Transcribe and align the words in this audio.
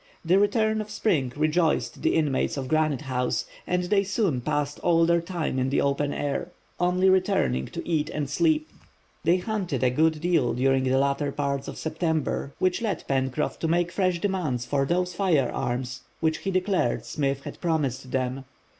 The 0.25 0.39
return 0.39 0.81
of 0.81 0.89
spring 0.89 1.31
rejoiced 1.35 2.01
the 2.01 2.15
inmates 2.15 2.57
of 2.57 2.67
Granite 2.67 3.01
House, 3.01 3.45
and 3.67 3.83
they 3.83 4.03
soon 4.03 4.41
passed 4.41 4.79
all 4.79 5.05
their 5.05 5.21
time 5.21 5.59
in 5.59 5.69
the 5.69 5.81
open 5.81 6.11
air, 6.11 6.49
only 6.79 7.07
returning 7.07 7.67
to 7.67 7.87
eat 7.87 8.09
and 8.09 8.27
sleep. 8.27 8.67
They 9.23 9.37
hunted 9.37 9.83
a 9.83 9.91
good 9.91 10.19
deal 10.19 10.53
during 10.55 10.85
the 10.85 10.97
latter 10.97 11.31
part 11.31 11.67
of 11.67 11.77
September, 11.77 12.51
which 12.57 12.81
led 12.81 13.07
Pencroff 13.07 13.59
to 13.59 13.67
make 13.67 13.91
fresh 13.91 14.17
demands 14.19 14.65
for 14.65 14.87
those 14.87 15.13
fire 15.13 15.51
arms 15.53 16.01
which 16.19 16.39
he 16.39 16.49
declared 16.49 17.05
Smith 17.05 17.43
had 17.43 17.61
promised 17.61 18.05
him. 18.11 18.45